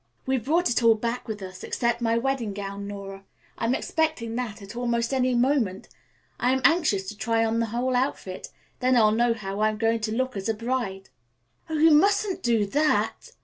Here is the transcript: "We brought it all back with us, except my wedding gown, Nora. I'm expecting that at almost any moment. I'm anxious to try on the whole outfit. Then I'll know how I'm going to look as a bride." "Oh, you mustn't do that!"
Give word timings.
"We 0.25 0.39
brought 0.39 0.67
it 0.71 0.81
all 0.81 0.95
back 0.95 1.27
with 1.27 1.43
us, 1.43 1.63
except 1.63 2.01
my 2.01 2.17
wedding 2.17 2.53
gown, 2.53 2.87
Nora. 2.87 3.23
I'm 3.55 3.75
expecting 3.75 4.35
that 4.35 4.59
at 4.59 4.75
almost 4.75 5.13
any 5.13 5.35
moment. 5.35 5.89
I'm 6.39 6.59
anxious 6.63 7.07
to 7.09 7.15
try 7.15 7.45
on 7.45 7.59
the 7.59 7.67
whole 7.67 7.95
outfit. 7.95 8.47
Then 8.79 8.95
I'll 8.95 9.11
know 9.11 9.35
how 9.35 9.59
I'm 9.59 9.77
going 9.77 9.99
to 9.99 10.11
look 10.15 10.35
as 10.35 10.49
a 10.49 10.55
bride." 10.55 11.09
"Oh, 11.69 11.75
you 11.77 11.91
mustn't 11.91 12.41
do 12.41 12.65
that!" 12.65 13.33